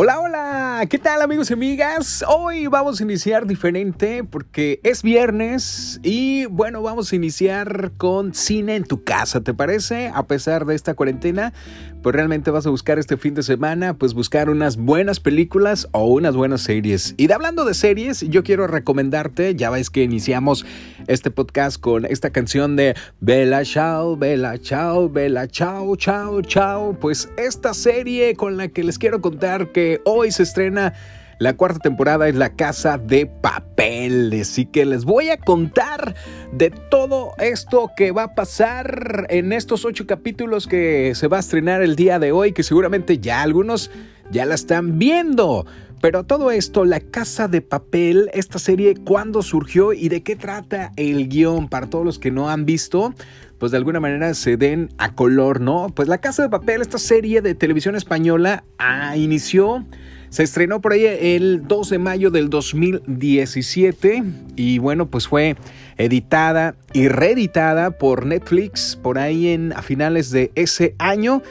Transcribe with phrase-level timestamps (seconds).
[0.00, 2.24] Hola, hola, ¿qué tal amigos y amigas?
[2.28, 8.76] Hoy vamos a iniciar diferente porque es viernes y bueno, vamos a iniciar con cine
[8.76, 10.12] en tu casa, ¿te parece?
[10.14, 11.52] A pesar de esta cuarentena,
[12.00, 16.04] pues realmente vas a buscar este fin de semana, pues buscar unas buenas películas o
[16.04, 17.14] unas buenas series.
[17.16, 20.64] Y de hablando de series, yo quiero recomendarte, ya ves que iniciamos
[21.08, 27.28] este podcast con esta canción de Bella Chao, Bella Chao, Bella Chao, Chao, Chao, pues
[27.36, 30.94] esta serie con la que les quiero contar que hoy se estrena
[31.38, 34.36] la cuarta temporada es La Casa de Papel.
[34.40, 36.16] Así que les voy a contar
[36.52, 41.40] de todo esto que va a pasar en estos ocho capítulos que se va a
[41.40, 43.92] estrenar el día de hoy, que seguramente ya algunos
[44.32, 45.64] ya la están viendo.
[46.00, 50.92] Pero todo esto, La Casa de Papel, esta serie, ¿cuándo surgió y de qué trata
[50.96, 51.68] el guion?
[51.68, 53.14] Para todos los que no han visto,
[53.58, 55.88] pues de alguna manera se den a color, ¿no?
[55.94, 59.84] Pues La Casa de Papel, esta serie de televisión española, ah, inició,
[60.30, 64.22] se estrenó por ahí el 2 de mayo del 2017
[64.56, 65.56] y bueno, pues fue
[65.96, 71.42] editada y reeditada por Netflix por ahí en, a finales de ese año.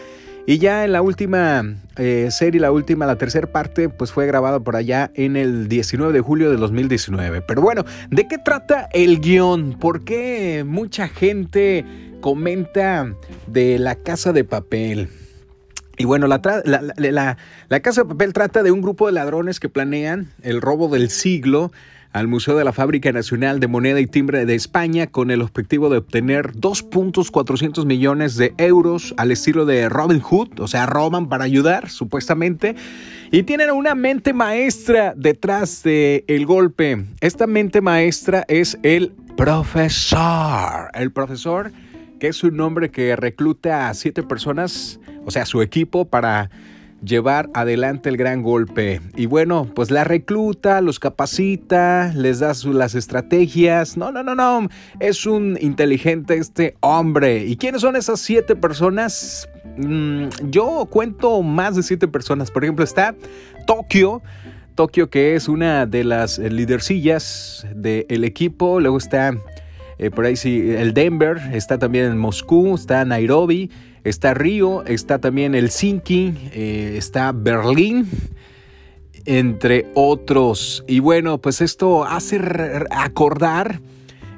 [0.50, 4.62] Y ya en la última eh, serie, la última, la tercera parte, pues fue grabada
[4.62, 7.42] por allá en el 19 de julio de 2019.
[7.42, 9.78] Pero bueno, ¿de qué trata el guion?
[9.78, 11.84] ¿Por qué mucha gente
[12.22, 13.14] comenta
[13.48, 15.10] de la casa de papel?
[15.98, 19.68] Y bueno, la, la, la, Casa de Papel trata de un grupo de ladrones que
[19.68, 21.74] planean el robo del siglo
[22.18, 25.90] al Museo de la Fábrica Nacional de Moneda y Timbre de España con el objetivo
[25.90, 31.44] de obtener 2.400 millones de euros al estilo de Robin Hood, o sea, roban para
[31.44, 32.76] ayudar, supuestamente,
[33.32, 37.06] y tienen una mente maestra detrás del el golpe.
[37.22, 41.72] Esta mente maestra es el profesor, el profesor
[42.20, 46.50] que es un hombre que recluta a siete personas, o sea, su equipo para
[47.04, 49.02] llevar adelante el gran golpe.
[49.16, 53.98] Y bueno, pues la recluta, los capacita, les da las estrategias.
[53.98, 54.70] No, no, no, no.
[55.00, 57.46] Es un inteligente este hombre.
[57.46, 59.50] ¿Y quiénes son esas siete personas?
[59.78, 62.52] Mm, yo cuento más de siete personas.
[62.52, 63.16] Por ejemplo, está
[63.66, 64.22] Tokio.
[64.76, 68.80] Tokio, que es una de las lidercillas del equipo.
[68.80, 69.36] Luego está
[70.00, 73.72] eh, por ahí sí, el Denver, está también en Moscú, está Nairobi,
[74.10, 78.08] está Río, está también el Helsinki, eh, está Berlín,
[79.26, 80.84] entre otros.
[80.88, 82.40] Y bueno, pues esto hace
[82.92, 83.82] acordar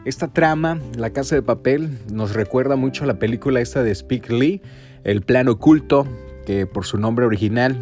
[0.06, 4.30] esta trama, La Casa de Papel, nos recuerda mucho a la película esta de Speak
[4.32, 4.62] Lee,
[5.04, 6.08] El Plan Oculto,
[6.46, 7.78] que por su nombre original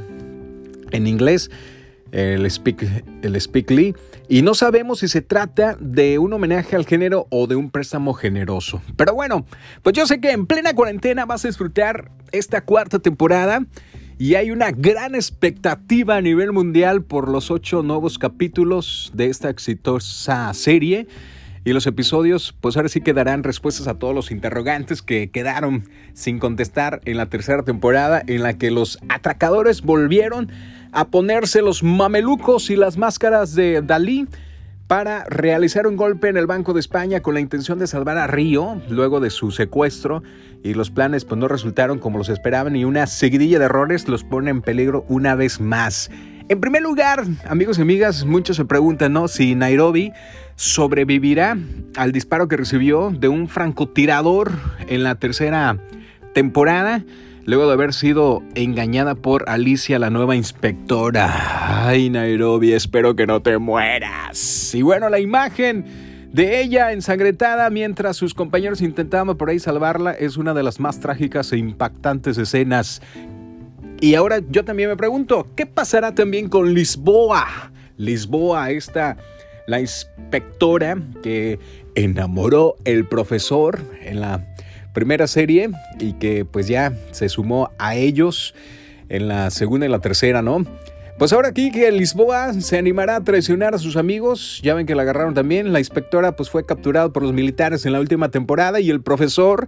[0.92, 1.50] en inglés
[2.12, 2.86] el Speak,
[3.22, 3.96] el Speak Lee,
[4.30, 8.14] y no sabemos si se trata de un homenaje al género o de un préstamo
[8.14, 8.82] generoso.
[8.96, 9.46] Pero bueno,
[9.84, 13.66] pues yo sé que en plena cuarentena vas a disfrutar esta cuarta temporada
[14.18, 19.50] y hay una gran expectativa a nivel mundial por los ocho nuevos capítulos de esta
[19.50, 21.08] exitosa serie.
[21.64, 25.84] Y los episodios, pues ahora sí que darán respuestas a todos los interrogantes que quedaron
[26.14, 30.50] sin contestar en la tercera temporada, en la que los atracadores volvieron
[30.92, 34.28] a ponerse los mamelucos y las máscaras de Dalí
[34.88, 38.28] para realizar un golpe en el Banco de España con la intención de salvar a
[38.28, 40.24] Río luego de su secuestro
[40.64, 44.24] y los planes pues no resultaron como los esperaban y una seguidilla de errores los
[44.24, 46.10] pone en peligro una vez más.
[46.50, 49.28] En primer lugar, amigos y amigas, muchos se preguntan ¿no?
[49.28, 50.14] si Nairobi
[50.56, 51.58] sobrevivirá
[51.98, 54.54] al disparo que recibió de un francotirador
[54.88, 55.78] en la tercera
[56.34, 57.04] temporada
[57.48, 61.88] luego de haber sido engañada por Alicia, la nueva inspectora.
[61.88, 64.76] Ay, Nairobi, espero que no te mueras.
[64.76, 65.86] Y bueno, la imagen
[66.34, 71.00] de ella ensangrentada mientras sus compañeros intentaban por ahí salvarla es una de las más
[71.00, 73.02] trágicas e impactantes escenas.
[74.02, 77.72] Y ahora yo también me pregunto, ¿qué pasará también con Lisboa?
[77.96, 79.16] Lisboa, esta,
[79.68, 81.60] la inspectora que
[81.96, 84.46] enamoró el profesor en la
[84.98, 85.70] primera serie
[86.00, 88.56] y que pues ya se sumó a ellos
[89.10, 90.66] en la segunda y la tercera, ¿no?
[91.20, 94.96] Pues ahora aquí que Lisboa se animará a traicionar a sus amigos, ya ven que
[94.96, 98.80] la agarraron también, la inspectora pues fue capturada por los militares en la última temporada
[98.80, 99.68] y el profesor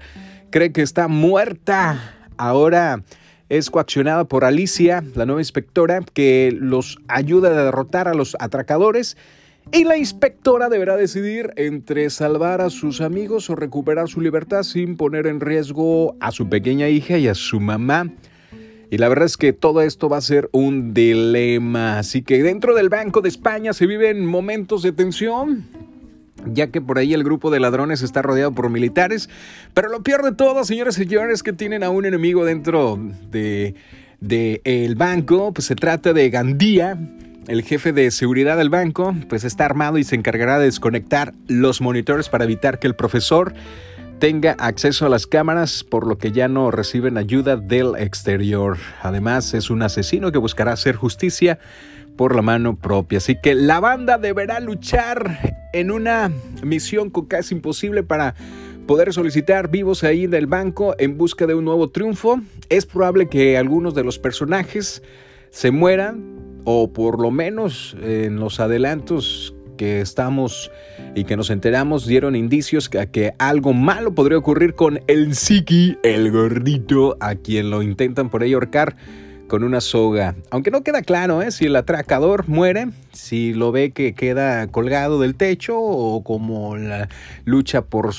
[0.50, 2.16] cree que está muerta.
[2.38, 3.04] Ahora
[3.50, 9.16] es coaccionada por Alicia, la nueva inspectora, que los ayuda a derrotar a los atracadores
[9.72, 14.98] y la inspectora deberá decidir entre salvar a sus amigos o recuperar su libertad sin
[14.98, 18.12] poner en riesgo a su pequeña hija y a su mamá.
[18.90, 22.00] Y la verdad es que todo esto va a ser un dilema.
[22.00, 25.68] Así que dentro del Banco de España se viven momentos de tensión,
[26.52, 29.30] ya que por ahí el grupo de ladrones está rodeado por militares.
[29.76, 33.00] Pero lo peor de todo, señores y señores, es que tienen a un enemigo dentro
[33.30, 33.76] de
[34.20, 36.98] del banco, pues se trata de Gandía,
[37.50, 41.82] el jefe de seguridad del banco, pues está armado y se encargará de desconectar los
[41.82, 43.54] monitores para evitar que el profesor
[44.20, 48.78] tenga acceso a las cámaras, por lo que ya no reciben ayuda del exterior.
[49.02, 51.58] Además, es un asesino que buscará hacer justicia
[52.16, 53.18] por la mano propia.
[53.18, 56.32] Así que la banda deberá luchar en una
[56.62, 58.36] misión casi imposible para
[58.86, 62.42] poder solicitar vivos ahí del banco en busca de un nuevo triunfo.
[62.70, 65.02] Es probable que algunos de los personajes
[65.50, 70.72] se mueran, o por lo menos en los adelantos que estamos
[71.16, 75.98] y que nos enteramos dieron indicios a que algo malo podría ocurrir con el Siki,
[76.04, 78.98] el gordito, a quien lo intentan por ahí ahorcar
[79.48, 80.36] con una soga.
[80.52, 81.52] Aunque no queda claro ¿eh?
[81.52, 87.10] si el atracador muere, si lo ve que queda colgado del techo o como la
[87.46, 88.14] lucha por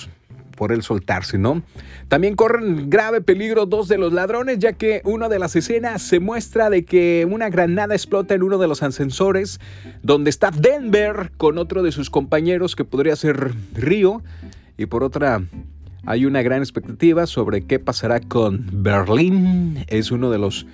[0.60, 1.62] por él soltarse, ¿no?
[2.08, 6.20] También corren grave peligro dos de los ladrones, ya que una de las escenas se
[6.20, 9.58] muestra de que una granada explota en uno de los ascensores,
[10.02, 14.22] donde está Denver con otro de sus compañeros que podría ser Río,
[14.76, 15.40] y por otra
[16.04, 19.86] hay una gran expectativa sobre qué pasará con Berlín.
[19.88, 20.66] Es uno de los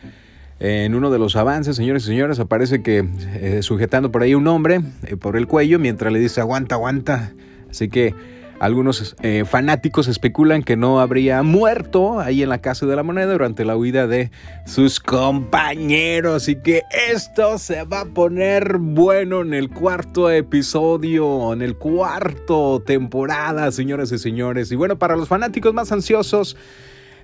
[0.58, 4.48] en uno de los avances, señores y señores, aparece que eh, sujetando por ahí un
[4.48, 7.34] hombre eh, por el cuello mientras le dice aguanta, aguanta.
[7.70, 8.14] Así que
[8.58, 13.32] algunos eh, fanáticos especulan que no habría muerto ahí en la Casa de la Moneda
[13.32, 14.30] durante la huida de
[14.64, 16.48] sus compañeros.
[16.48, 22.82] Y que esto se va a poner bueno en el cuarto episodio, en el cuarto
[22.84, 24.72] temporada, señores y señores.
[24.72, 26.56] Y bueno, para los fanáticos más ansiosos,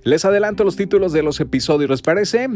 [0.05, 2.49] les adelanto los títulos de los episodios, ¿les parece?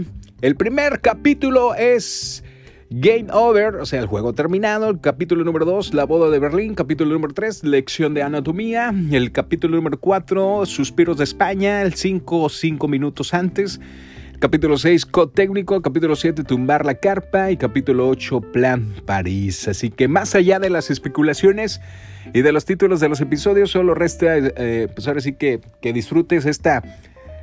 [0.43, 2.45] El primer capítulo es
[2.91, 4.91] Game Over, o sea, el juego terminado.
[4.91, 6.75] El capítulo número 2, La boda de Berlín.
[6.75, 8.95] Capítulo número 3, Lección de anatomía.
[9.11, 11.83] El capítulo número 4, Suspiros de España.
[11.83, 13.81] El 5, 5 minutos antes.
[14.39, 15.83] Capítulo 6, Code Técnico.
[15.83, 17.51] Capítulo 7, Tumbar la Carpa.
[17.51, 19.67] Y capítulo 8, Plan París.
[19.67, 21.81] Así que más allá de las especulaciones
[22.33, 25.93] y de los títulos de los episodios, solo resta, eh, pues ahora sí que, que
[25.93, 26.85] disfrutes esta,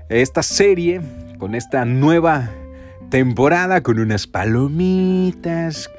[0.08, 1.02] esta serie
[1.38, 2.50] con esta nueva
[3.14, 5.92] temporada con unas palomitas,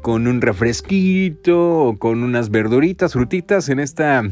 [0.00, 4.22] con un refresquito, con unas verduritas, frutitas en esta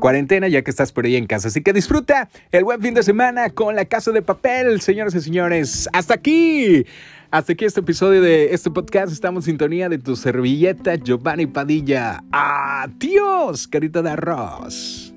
[0.00, 1.46] cuarentena ya que estás por ahí en casa.
[1.46, 5.20] Así que disfruta el buen fin de semana con la casa de papel, señores y
[5.20, 5.88] señores.
[5.92, 6.84] Hasta aquí.
[7.30, 9.12] Hasta aquí este episodio de este podcast.
[9.12, 12.24] Estamos en sintonía de tu servilleta Giovanni Padilla.
[12.32, 15.07] Adiós, carita de arroz.